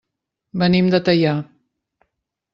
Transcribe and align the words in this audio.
Venim 0.61 0.89
de 0.95 1.01
Teià. 1.11 1.35